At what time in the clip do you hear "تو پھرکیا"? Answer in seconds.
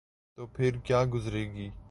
0.37-1.03